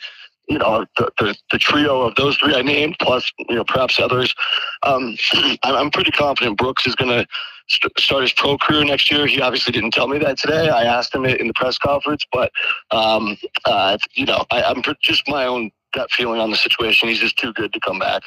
you 0.51 0.59
know 0.59 0.85
the, 0.97 1.09
the, 1.17 1.35
the 1.51 1.57
trio 1.57 2.01
of 2.01 2.15
those 2.15 2.35
three 2.37 2.53
I 2.53 2.61
named 2.61 2.97
plus 2.99 3.31
you 3.47 3.55
know 3.55 3.63
perhaps 3.63 3.99
others. 3.99 4.35
Um, 4.83 5.17
I'm, 5.63 5.89
pretty 5.91 6.11
confident 6.11 6.57
Brooks 6.57 6.85
is 6.85 6.95
going 6.95 7.11
to 7.11 7.25
st- 7.69 7.99
start 7.99 8.23
his 8.23 8.33
pro 8.33 8.57
career 8.57 8.83
next 8.83 9.09
year. 9.11 9.27
He 9.27 9.41
obviously 9.41 9.71
didn't 9.71 9.91
tell 9.91 10.07
me 10.07 10.17
that 10.19 10.37
today. 10.37 10.69
I 10.69 10.83
asked 10.83 11.15
him 11.15 11.25
it 11.25 11.39
in 11.39 11.47
the 11.47 11.53
press 11.53 11.77
conference, 11.77 12.25
but 12.31 12.51
um, 12.91 13.37
uh, 13.65 13.97
you 14.13 14.25
know 14.25 14.45
I, 14.51 14.63
I'm 14.63 14.81
pr- 14.81 14.91
just 15.01 15.27
my 15.29 15.45
own 15.45 15.71
gut 15.93 16.11
feeling 16.11 16.41
on 16.41 16.51
the 16.51 16.57
situation. 16.57 17.07
He's 17.07 17.19
just 17.19 17.37
too 17.37 17.53
good 17.53 17.71
to 17.71 17.79
come 17.79 17.99
back. 17.99 18.23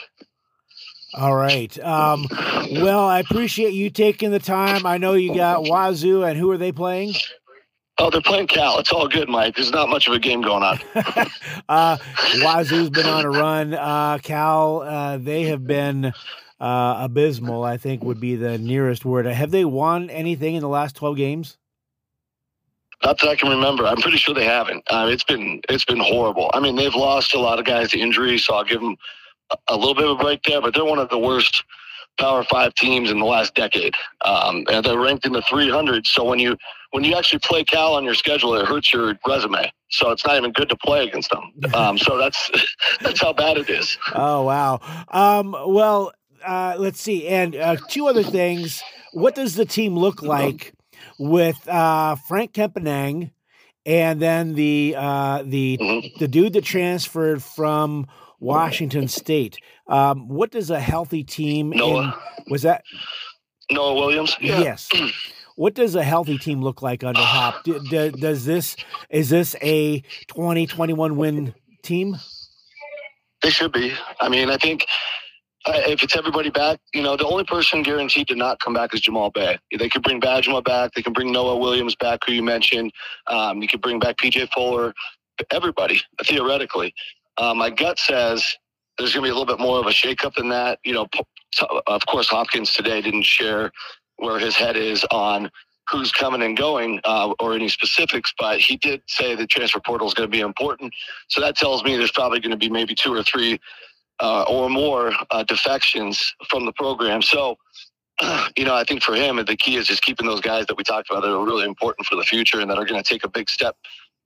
All 1.14 1.36
right. 1.36 1.78
Um, 1.78 2.26
well, 2.72 3.06
I 3.06 3.20
appreciate 3.20 3.72
you 3.72 3.88
taking 3.88 4.32
the 4.32 4.40
time. 4.40 4.84
I 4.84 4.98
know 4.98 5.12
you 5.12 5.32
got 5.32 5.62
Wazoo, 5.62 6.28
and 6.28 6.36
who 6.36 6.50
are 6.50 6.58
they 6.58 6.72
playing? 6.72 7.14
Oh, 7.98 8.10
they're 8.10 8.20
playing 8.20 8.48
Cal. 8.48 8.78
It's 8.78 8.90
all 8.90 9.06
good, 9.06 9.28
Mike. 9.28 9.54
There's 9.54 9.70
not 9.70 9.88
much 9.88 10.08
of 10.08 10.14
a 10.14 10.18
game 10.18 10.42
going 10.42 10.64
on. 10.64 10.80
uh, 11.68 11.96
Wazoo's 12.42 12.90
been 12.90 13.06
on 13.06 13.24
a 13.24 13.30
run. 13.30 13.74
Uh, 13.74 14.18
Cal, 14.20 14.82
uh, 14.82 15.18
they 15.18 15.44
have 15.44 15.64
been 15.64 16.06
uh, 16.60 16.96
abysmal. 16.98 17.62
I 17.62 17.76
think 17.76 18.02
would 18.02 18.20
be 18.20 18.34
the 18.34 18.58
nearest 18.58 19.04
word. 19.04 19.26
Have 19.26 19.52
they 19.52 19.64
won 19.64 20.10
anything 20.10 20.56
in 20.56 20.60
the 20.60 20.68
last 20.68 20.96
twelve 20.96 21.16
games? 21.16 21.56
Not 23.04 23.20
that 23.20 23.28
I 23.28 23.36
can 23.36 23.50
remember. 23.50 23.86
I'm 23.86 24.00
pretty 24.00 24.16
sure 24.16 24.34
they 24.34 24.46
haven't. 24.46 24.82
Uh, 24.90 25.08
it's 25.10 25.24
been 25.24 25.60
it's 25.68 25.84
been 25.84 26.00
horrible. 26.00 26.50
I 26.52 26.58
mean, 26.58 26.74
they've 26.74 26.94
lost 26.94 27.34
a 27.34 27.38
lot 27.38 27.60
of 27.60 27.64
guys 27.64 27.90
to 27.90 28.00
injury, 28.00 28.38
so 28.38 28.54
I'll 28.54 28.64
give 28.64 28.80
them 28.80 28.96
a, 29.52 29.56
a 29.68 29.76
little 29.76 29.94
bit 29.94 30.04
of 30.04 30.18
a 30.18 30.22
break 30.22 30.42
there. 30.42 30.60
But 30.60 30.74
they're 30.74 30.84
one 30.84 30.98
of 30.98 31.10
the 31.10 31.18
worst 31.18 31.62
Power 32.18 32.44
Five 32.44 32.74
teams 32.74 33.10
in 33.10 33.18
the 33.18 33.24
last 33.24 33.54
decade, 33.54 33.94
um, 34.24 34.64
and 34.70 34.84
they're 34.84 34.98
ranked 34.98 35.26
in 35.26 35.32
the 35.32 35.42
300. 35.42 36.06
So 36.06 36.24
when 36.24 36.38
you 36.38 36.56
when 36.92 37.02
you 37.04 37.16
actually 37.16 37.40
play 37.40 37.64
Cal 37.64 37.94
on 37.94 38.04
your 38.04 38.14
schedule, 38.14 38.54
it 38.54 38.66
hurts 38.66 38.92
your 38.92 39.14
resume. 39.26 39.72
So 39.90 40.10
it's 40.10 40.24
not 40.24 40.36
even 40.36 40.52
good 40.52 40.68
to 40.68 40.76
play 40.76 41.06
against 41.06 41.30
them. 41.30 41.52
Um, 41.74 41.98
so 41.98 42.16
that's 42.18 42.50
that's 43.00 43.20
how 43.20 43.32
bad 43.32 43.56
it 43.58 43.68
is. 43.68 43.98
Oh 44.14 44.42
wow. 44.44 44.80
Um, 45.08 45.56
well, 45.66 46.12
uh, 46.44 46.76
let's 46.78 47.00
see. 47.00 47.26
And 47.26 47.56
uh, 47.56 47.76
two 47.88 48.06
other 48.06 48.22
things. 48.22 48.82
What 49.12 49.34
does 49.36 49.54
the 49.54 49.64
team 49.64 49.96
look 49.96 50.22
like 50.22 50.72
with 51.18 51.68
uh, 51.68 52.16
Franck 52.28 52.52
Kepnang 52.52 53.30
and 53.86 54.20
then 54.20 54.54
the 54.54 54.94
uh, 54.96 55.42
the 55.44 55.78
Mhm. 55.80 56.18
the 56.18 56.28
dude 56.28 56.52
that 56.54 56.64
transferred 56.64 57.42
from 57.42 58.06
Washington 58.40 59.08
State? 59.08 59.58
Um, 59.86 60.28
what 60.28 60.50
does 60.50 60.70
a 60.70 60.80
healthy 60.80 61.24
team? 61.24 61.72
in- 61.72 62.12
was 62.48 62.62
that 62.62 62.84
Noah 63.70 63.94
Williams. 63.94 64.36
yes? 64.40 64.88
What 65.56 65.74
does 65.74 65.94
a 65.94 66.02
healthy 66.02 66.36
team 66.36 66.62
look 66.62 66.82
like 66.82 67.04
under 67.04 67.20
Hop? 67.20 67.62
Do, 67.62 67.78
do, 67.88 68.10
does 68.10 68.44
this 68.44 68.74
is 69.08 69.30
this 69.30 69.54
a 69.62 70.00
2021 70.26 71.16
win 71.16 71.54
team? 71.82 72.16
They 73.40 73.50
should 73.50 73.72
be. 73.72 73.92
I 74.20 74.28
mean, 74.28 74.50
I 74.50 74.56
think 74.56 74.84
uh, 75.66 75.82
if 75.86 76.02
it's 76.02 76.16
everybody 76.16 76.50
back, 76.50 76.80
you 76.92 77.02
know, 77.02 77.16
the 77.16 77.26
only 77.26 77.44
person 77.44 77.82
guaranteed 77.82 78.26
to 78.28 78.34
not 78.34 78.58
come 78.58 78.74
back 78.74 78.94
is 78.94 79.00
Jamal 79.00 79.30
Bey. 79.30 79.56
They 79.78 79.88
could 79.88 80.02
bring 80.02 80.20
Bajema 80.20 80.64
back. 80.64 80.92
They 80.94 81.02
can 81.02 81.12
bring 81.12 81.30
Noah 81.30 81.56
Williams 81.56 81.94
back, 81.94 82.20
who 82.26 82.32
you 82.32 82.42
mentioned. 82.42 82.92
Um, 83.28 83.62
you 83.62 83.68
could 83.68 83.80
bring 83.80 83.98
back 83.98 84.16
PJ 84.16 84.48
Fuller. 84.52 84.92
Everybody, 85.50 86.00
theoretically. 86.24 86.94
Uh, 87.36 87.54
my 87.54 87.70
gut 87.70 87.98
says 87.98 88.44
there's 88.98 89.12
going 89.12 89.24
to 89.24 89.26
be 89.26 89.30
a 89.30 89.38
little 89.38 89.46
bit 89.46 89.60
more 89.60 89.78
of 89.78 89.86
a 89.86 89.90
shakeup 89.90 90.34
than 90.34 90.48
that. 90.50 90.78
You 90.84 90.94
know, 90.94 91.06
of 91.86 92.06
course, 92.06 92.28
Hopkins 92.28 92.72
today 92.72 93.00
didn't 93.00 93.24
share 93.24 93.72
where 94.16 94.38
his 94.38 94.54
head 94.54 94.76
is 94.76 95.04
on 95.10 95.50
who's 95.90 96.12
coming 96.12 96.42
and 96.42 96.56
going 96.56 97.00
uh, 97.04 97.32
or 97.40 97.54
any 97.54 97.68
specifics, 97.68 98.32
but 98.38 98.58
he 98.58 98.76
did 98.76 99.02
say 99.06 99.34
the 99.34 99.46
transfer 99.46 99.80
portal 99.80 100.06
is 100.06 100.14
going 100.14 100.28
to 100.28 100.30
be 100.30 100.40
important. 100.40 100.92
So 101.28 101.40
that 101.40 101.56
tells 101.56 101.84
me 101.84 101.96
there's 101.96 102.12
probably 102.12 102.40
going 102.40 102.52
to 102.52 102.56
be 102.56 102.70
maybe 102.70 102.94
two 102.94 103.12
or 103.12 103.22
three 103.22 103.60
uh, 104.20 104.44
or 104.44 104.70
more 104.70 105.12
uh, 105.30 105.42
defections 105.42 106.34
from 106.48 106.64
the 106.64 106.72
program. 106.72 107.20
So, 107.20 107.56
you 108.56 108.64
know, 108.64 108.74
I 108.74 108.84
think 108.84 109.02
for 109.02 109.14
him, 109.14 109.36
the 109.44 109.56
key 109.56 109.76
is 109.76 109.86
just 109.86 110.02
keeping 110.02 110.26
those 110.26 110.40
guys 110.40 110.66
that 110.66 110.76
we 110.76 110.84
talked 110.84 111.10
about 111.10 111.22
that 111.22 111.30
are 111.30 111.44
really 111.44 111.64
important 111.64 112.06
for 112.06 112.16
the 112.16 112.22
future 112.22 112.60
and 112.60 112.70
that 112.70 112.78
are 112.78 112.84
going 112.84 113.02
to 113.02 113.08
take 113.08 113.24
a 113.24 113.28
big 113.28 113.50
step 113.50 113.76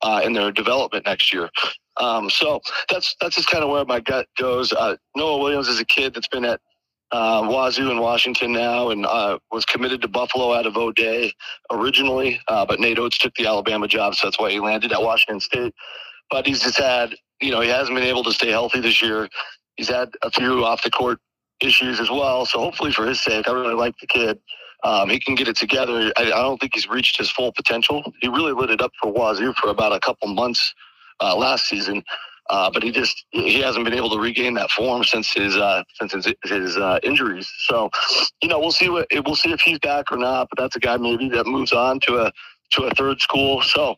uh, 0.03 0.21
in 0.25 0.33
their 0.33 0.53
development 0.53 1.07
next 1.07 1.33
year. 1.33 1.51
Um, 1.99 2.31
so 2.31 2.61
that's 2.89 3.15
that's 3.21 3.37
just 3.37 3.51
kind 3.51 3.65
of 3.65 3.71
where 3.71 3.85
my 3.85 4.01
gut 4.01 4.27
goes. 4.39 4.73
Uh, 4.73 4.97
Noah 5.17 5.39
Williams 5.39 5.69
is 5.69 5.81
a 5.81 5.85
kid 5.85 6.15
that's 6.15 6.29
been 6.29 6.45
at 6.45 6.61
uh, 7.11 7.47
Wazoo 7.49 7.91
in 7.91 8.01
Washington 8.01 8.53
now 8.53 8.91
and 8.91 9.07
uh, 9.07 9.39
was 9.51 9.65
committed 9.65 10.03
to 10.03 10.09
Buffalo 10.09 10.53
out 10.53 10.67
of 10.67 10.77
O'Dea 10.77 11.33
originally, 11.71 12.41
uh, 12.49 12.67
but 12.67 12.81
Nate 12.81 12.99
Oats 12.99 13.19
took 13.19 13.35
the 13.35 13.47
Alabama 13.47 13.89
job, 13.89 14.15
so 14.15 14.27
that's 14.27 14.39
why 14.39 14.51
he 14.51 14.61
landed 14.61 14.93
at 14.93 15.03
Washington 15.03 15.41
State. 15.41 15.75
But 16.31 16.47
he's 16.47 16.61
just 16.61 16.79
had, 16.79 17.15
you 17.41 17.51
know, 17.51 17.61
he 17.61 17.71
hasn't 17.71 17.97
been 17.97 18.07
able 18.07 18.25
to 18.25 18.33
stay 18.33 18.51
healthy 18.51 18.81
this 18.81 19.01
year. 19.01 19.29
He's 19.77 19.89
had 19.89 20.11
a 20.23 20.31
few 20.31 20.65
off 20.65 20.83
the 20.83 20.91
court 20.91 21.19
issues 21.61 21.99
as 21.99 22.11
well. 22.11 22.45
So 22.45 22.59
hopefully, 22.59 22.93
for 22.93 23.07
his 23.07 23.23
sake, 23.23 23.49
I 23.49 23.53
really 23.53 23.75
like 23.75 23.95
the 24.01 24.07
kid. 24.07 24.39
Um, 24.85 25.09
he 25.09 25.19
can 25.19 25.35
get 25.35 25.49
it 25.49 25.57
together. 25.57 26.13
I, 26.17 26.25
I 26.25 26.43
don't 26.43 26.59
think 26.59 26.75
he's 26.75 26.89
reached 26.89 27.19
his 27.19 27.31
full 27.31 27.53
potential. 27.53 28.03
He 28.21 28.29
really 28.29 28.53
lit 28.53 28.71
it 28.71 28.81
up 28.81 28.93
for 29.03 29.11
Wazoo 29.11 29.55
for 29.55 29.71
about 29.71 29.93
a 29.93 29.99
couple 29.99 30.29
months 30.29 30.75
uh, 31.21 31.37
last 31.37 31.67
season, 31.67 32.03
uh, 32.51 32.71
but 32.71 32.83
he 32.83 32.91
just 32.91 33.25
he 33.31 33.61
hasn't 33.61 33.85
been 33.85 33.95
able 33.95 34.11
to 34.11 34.19
regain 34.19 34.55
that 34.55 34.71
form 34.71 35.05
since 35.05 35.33
his 35.33 35.57
uh, 35.57 35.83
since 35.95 36.13
his, 36.13 36.35
his 36.45 36.77
uh, 36.77 36.99
injuries. 37.03 37.51
So, 37.67 37.91
you 38.43 38.49
know, 38.49 38.59
we'll 38.59 38.73
see 38.73 38.89
what 38.89 39.07
we'll 39.25 39.37
see 39.37 39.53
if 39.53 39.61
he's 39.61 39.79
back 39.81 40.11
or 40.11 40.17
not. 40.17 40.49
But 40.51 40.63
that's 40.63 40.77
a 40.77 40.81
guy 40.81 40.97
maybe 40.97 41.29
that 41.31 41.47
moves 41.47 41.73
on 41.73 42.01
to 42.01 42.19
a 42.19 42.33
to 42.73 42.85
a 42.85 42.91
third 42.93 43.21
school. 43.21 43.63
So, 43.63 43.97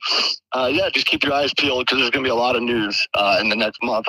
uh, 0.52 0.70
yeah, 0.72 0.88
just 0.90 1.06
keep 1.06 1.22
your 1.22 1.32
eyes 1.32 1.52
peeled 1.58 1.86
because 1.86 1.98
there's 1.98 2.10
going 2.10 2.24
to 2.24 2.28
be 2.28 2.32
a 2.32 2.34
lot 2.34 2.56
of 2.56 2.62
news 2.62 3.04
uh, 3.14 3.38
in 3.40 3.48
the 3.48 3.56
next 3.56 3.82
month. 3.82 4.06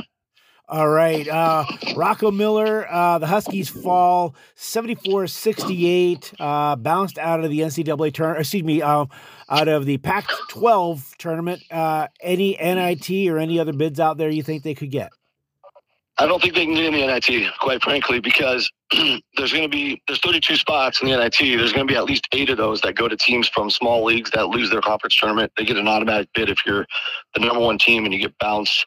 All 0.71 0.87
right. 0.87 1.27
Uh, 1.27 1.65
Rocco 1.97 2.31
Miller, 2.31 2.87
uh, 2.89 3.17
the 3.17 3.27
Huskies 3.27 3.67
fall 3.67 4.35
74 4.55 5.27
68, 5.27 6.33
uh, 6.39 6.77
bounced 6.77 7.17
out 7.17 7.43
of 7.43 7.49
the 7.49 7.59
NCAA 7.59 8.13
tournament, 8.13 8.39
excuse 8.39 8.63
me, 8.63 8.81
um, 8.81 9.09
out 9.49 9.67
of 9.67 9.85
the 9.85 9.97
Pac 9.97 10.29
12 10.49 11.15
tournament. 11.17 11.61
Uh, 11.69 12.07
any 12.21 12.55
NIT 12.55 13.09
or 13.27 13.37
any 13.37 13.59
other 13.59 13.73
bids 13.73 13.99
out 13.99 14.17
there 14.17 14.29
you 14.29 14.43
think 14.43 14.63
they 14.63 14.73
could 14.73 14.91
get? 14.91 15.11
I 16.17 16.25
don't 16.25 16.41
think 16.41 16.55
they 16.55 16.63
can 16.63 16.75
get 16.75 16.85
in 16.85 16.93
the 16.93 17.05
NIT, 17.05 17.51
quite 17.59 17.83
frankly, 17.83 18.21
because 18.21 18.71
there's 19.35 19.51
going 19.51 19.63
to 19.63 19.69
be 19.69 20.01
there's 20.07 20.21
32 20.21 20.55
spots 20.55 21.01
in 21.01 21.09
the 21.09 21.17
NIT. 21.17 21.37
There's 21.37 21.73
going 21.73 21.85
to 21.85 21.91
be 21.91 21.97
at 21.97 22.05
least 22.05 22.29
eight 22.31 22.49
of 22.49 22.55
those 22.55 22.79
that 22.81 22.95
go 22.95 23.09
to 23.09 23.17
teams 23.17 23.49
from 23.49 23.69
small 23.69 24.05
leagues 24.05 24.31
that 24.31 24.47
lose 24.47 24.69
their 24.69 24.79
conference 24.79 25.17
tournament. 25.17 25.51
They 25.57 25.65
get 25.65 25.75
an 25.75 25.89
automatic 25.89 26.29
bid 26.33 26.49
if 26.49 26.65
you're 26.65 26.85
the 27.33 27.41
number 27.41 27.59
one 27.59 27.77
team 27.77 28.05
and 28.05 28.13
you 28.13 28.21
get 28.21 28.37
bounced 28.39 28.85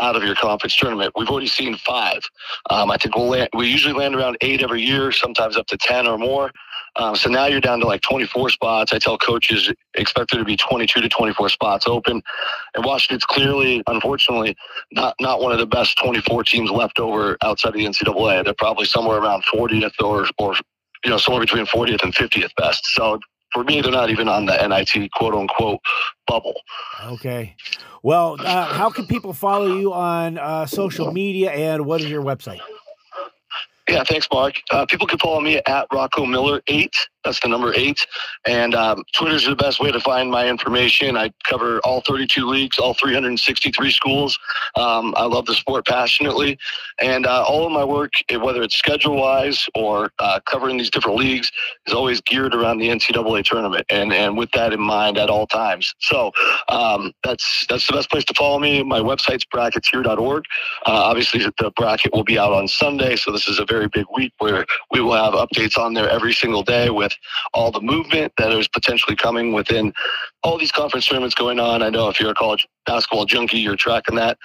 out 0.00 0.16
of 0.16 0.22
your 0.24 0.34
conference 0.34 0.74
tournament. 0.76 1.12
We've 1.16 1.28
already 1.28 1.46
seen 1.46 1.76
five. 1.76 2.20
Um, 2.70 2.90
I 2.90 2.96
think 2.96 3.16
we'll 3.16 3.28
land, 3.28 3.48
we 3.54 3.68
usually 3.68 3.94
land 3.94 4.14
around 4.14 4.36
eight 4.40 4.62
every 4.62 4.82
year, 4.82 5.12
sometimes 5.12 5.56
up 5.56 5.66
to 5.68 5.76
10 5.76 6.06
or 6.06 6.18
more. 6.18 6.50
Um, 6.96 7.16
so 7.16 7.28
now 7.28 7.46
you're 7.46 7.60
down 7.60 7.80
to 7.80 7.86
like 7.86 8.02
24 8.02 8.50
spots. 8.50 8.92
I 8.92 8.98
tell 8.98 9.18
coaches 9.18 9.72
expect 9.94 10.30
there 10.30 10.38
to 10.38 10.44
be 10.44 10.56
22 10.56 11.00
to 11.00 11.08
24 11.08 11.48
spots 11.48 11.86
open. 11.88 12.22
And 12.74 12.84
Washington's 12.84 13.24
clearly, 13.24 13.82
unfortunately, 13.86 14.56
not 14.92 15.16
not 15.20 15.40
one 15.40 15.52
of 15.52 15.58
the 15.58 15.66
best 15.66 15.98
24 16.02 16.44
teams 16.44 16.70
left 16.70 17.00
over 17.00 17.36
outside 17.42 17.70
of 17.70 17.74
the 17.74 17.86
NCAA. 17.86 18.44
They're 18.44 18.54
probably 18.54 18.86
somewhere 18.86 19.18
around 19.18 19.42
40th 19.52 19.92
or 20.00 20.26
or 20.38 20.54
you 21.04 21.10
know 21.10 21.18
somewhere 21.18 21.40
between 21.42 21.66
40th 21.66 22.04
and 22.04 22.14
50th 22.14 22.54
best. 22.56 22.86
So 22.86 23.18
for 23.54 23.64
me, 23.64 23.80
they're 23.80 23.92
not 23.92 24.10
even 24.10 24.28
on 24.28 24.44
the 24.44 24.66
NIT 24.66 25.10
quote 25.12 25.34
unquote 25.34 25.80
bubble. 26.26 26.60
Okay. 27.04 27.56
Well, 28.02 28.36
uh, 28.40 28.66
how 28.66 28.90
can 28.90 29.06
people 29.06 29.32
follow 29.32 29.78
you 29.78 29.92
on 29.94 30.36
uh, 30.36 30.66
social 30.66 31.12
media 31.12 31.50
and 31.52 31.86
what 31.86 32.02
is 32.02 32.10
your 32.10 32.22
website? 32.22 32.60
Yeah, 33.88 34.02
thanks, 34.04 34.26
Mark. 34.32 34.56
Uh, 34.70 34.84
people 34.86 35.06
can 35.06 35.18
follow 35.18 35.40
me 35.40 35.60
at 35.66 35.86
Rocco 35.92 36.26
Miller 36.26 36.60
eight. 36.66 36.94
That's 37.24 37.40
the 37.40 37.48
number 37.48 37.72
eight. 37.74 38.06
And 38.46 38.74
um, 38.74 39.02
Twitter's 39.14 39.46
the 39.46 39.56
best 39.56 39.80
way 39.80 39.90
to 39.90 40.00
find 40.00 40.30
my 40.30 40.48
information. 40.48 41.16
I 41.16 41.32
cover 41.44 41.80
all 41.80 42.02
32 42.02 42.46
leagues, 42.46 42.78
all 42.78 42.94
363 42.94 43.90
schools. 43.90 44.38
Um, 44.76 45.14
I 45.16 45.24
love 45.24 45.46
the 45.46 45.54
sport 45.54 45.86
passionately, 45.86 46.58
and 47.00 47.26
uh, 47.26 47.44
all 47.44 47.66
of 47.66 47.72
my 47.72 47.84
work, 47.84 48.12
eh, 48.28 48.36
whether 48.36 48.62
it's 48.62 48.76
schedule 48.76 49.16
wise 49.16 49.66
or 49.74 50.10
uh, 50.18 50.40
covering 50.46 50.76
these 50.76 50.90
different 50.90 51.18
leagues, 51.18 51.50
is 51.86 51.94
always 51.94 52.20
geared 52.20 52.54
around 52.54 52.78
the 52.78 52.88
NCAA 52.88 53.44
tournament, 53.44 53.86
and 53.90 54.12
and 54.12 54.36
with 54.36 54.50
that 54.52 54.72
in 54.72 54.80
mind 54.80 55.18
at 55.18 55.30
all 55.30 55.46
times. 55.46 55.94
So 56.00 56.32
um, 56.68 57.12
that's 57.22 57.66
that's 57.68 57.86
the 57.86 57.94
best 57.94 58.10
place 58.10 58.24
to 58.26 58.34
follow 58.34 58.58
me. 58.58 58.82
My 58.82 59.00
website's 59.00 59.44
brackettier.org. 59.46 60.44
Uh, 60.86 60.90
obviously, 60.90 61.40
the 61.58 61.70
bracket 61.76 62.12
will 62.12 62.24
be 62.24 62.38
out 62.38 62.52
on 62.52 62.68
Sunday, 62.68 63.16
so 63.16 63.30
this 63.32 63.48
is 63.48 63.58
a 63.58 63.64
very 63.64 63.88
big 63.88 64.06
week 64.14 64.32
where 64.38 64.66
we 64.90 65.00
will 65.00 65.14
have 65.14 65.34
updates 65.34 65.78
on 65.78 65.94
there 65.94 66.08
every 66.08 66.32
single 66.32 66.62
day 66.62 66.90
with 66.90 67.13
all 67.52 67.70
the 67.70 67.80
movement 67.80 68.32
that 68.38 68.52
is 68.52 68.68
potentially 68.68 69.16
coming 69.16 69.52
within 69.52 69.92
all 70.42 70.58
these 70.58 70.72
conference 70.72 71.06
tournaments 71.06 71.34
going 71.34 71.60
on. 71.60 71.82
I 71.82 71.90
know 71.90 72.08
if 72.08 72.20
you're 72.20 72.30
a 72.30 72.34
college 72.34 72.66
basketball 72.86 73.24
junkie, 73.24 73.58
you're 73.58 73.76
tracking 73.76 74.16
that. 74.16 74.38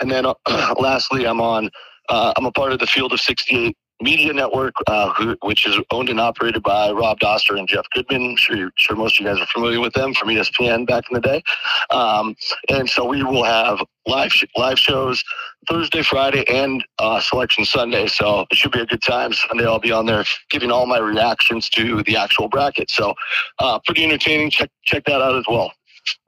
And 0.00 0.10
then 0.10 0.26
uh, 0.26 0.34
lastly, 0.78 1.26
I'm 1.26 1.40
on. 1.40 1.70
Uh, 2.08 2.32
I'm 2.36 2.46
a 2.46 2.52
part 2.52 2.72
of 2.72 2.78
the 2.78 2.86
Field 2.86 3.12
of 3.12 3.20
68 3.20 3.76
Media 4.00 4.32
Network, 4.32 4.74
uh, 4.86 5.12
who, 5.14 5.36
which 5.42 5.66
is 5.66 5.78
owned 5.90 6.10
and 6.10 6.20
operated 6.20 6.62
by 6.62 6.90
Rob 6.90 7.18
Doster 7.20 7.58
and 7.58 7.66
Jeff 7.68 7.86
Goodman. 7.94 8.30
I'm 8.30 8.36
sure, 8.36 8.70
sure 8.76 8.96
most 8.96 9.16
of 9.16 9.24
you 9.24 9.32
guys 9.32 9.40
are 9.40 9.46
familiar 9.46 9.80
with 9.80 9.94
them 9.94 10.12
from 10.14 10.28
ESPN 10.28 10.86
back 10.86 11.04
in 11.10 11.14
the 11.14 11.20
day. 11.20 11.42
Um, 11.90 12.36
and 12.68 12.88
so 12.88 13.06
we 13.06 13.22
will 13.22 13.44
have 13.44 13.78
live 14.06 14.32
sh- 14.32 14.44
live 14.56 14.78
shows 14.78 15.24
Thursday, 15.68 16.02
Friday, 16.02 16.44
and 16.48 16.84
uh, 16.98 17.20
Selection 17.20 17.64
Sunday. 17.64 18.06
So 18.06 18.46
it 18.50 18.56
should 18.56 18.72
be 18.72 18.80
a 18.80 18.86
good 18.86 19.02
time. 19.02 19.32
Sunday, 19.32 19.64
I'll 19.66 19.78
be 19.78 19.92
on 19.92 20.06
there 20.06 20.24
giving 20.50 20.70
all 20.70 20.86
my 20.86 20.98
reactions 20.98 21.70
to 21.70 22.02
the 22.04 22.16
actual 22.16 22.48
bracket. 22.48 22.90
So 22.90 23.14
uh, 23.58 23.78
pretty 23.86 24.04
entertaining. 24.04 24.50
Check 24.50 24.70
check 24.84 25.04
that 25.06 25.22
out 25.22 25.36
as 25.36 25.44
well. 25.48 25.72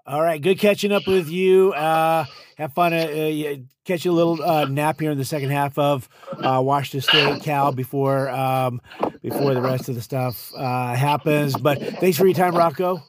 All 0.09 0.23
right, 0.23 0.41
good 0.41 0.59
catching 0.59 0.91
up 0.91 1.07
with 1.07 1.29
you. 1.29 1.75
Uh, 1.75 2.25
have 2.57 2.73
fun. 2.73 2.95
Uh, 2.95 2.97
uh, 2.97 3.57
catch 3.85 4.07
you 4.07 4.11
a 4.11 4.13
little 4.13 4.43
uh, 4.43 4.65
nap 4.65 4.99
here 4.99 5.11
in 5.11 5.19
the 5.19 5.25
second 5.25 5.51
half 5.51 5.77
of 5.77 6.09
uh, 6.33 6.63
Washington 6.65 7.03
State 7.03 7.43
Cal 7.43 7.73
before 7.73 8.31
um, 8.31 8.81
before 9.21 9.53
the 9.53 9.61
rest 9.61 9.91
of 9.91 9.97
the 9.97 10.01
stuff 10.01 10.51
uh, 10.57 10.95
happens. 10.95 11.59
But 11.59 11.83
thanks 12.01 12.17
for 12.17 12.25
your 12.25 12.35
time, 12.35 12.55
Rocco. 12.55 13.03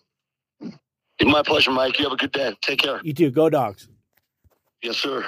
My 1.22 1.42
pleasure, 1.42 1.72
Mike. 1.72 1.98
You 2.00 2.04
have 2.04 2.12
a 2.12 2.18
good 2.18 2.34
day. 2.34 2.54
Take 2.62 2.80
care. 2.80 3.00
You 3.02 3.14
too. 3.14 3.32
Go 3.32 3.50
dogs. 3.50 3.88
Yes, 4.84 4.98
sir. 4.98 5.24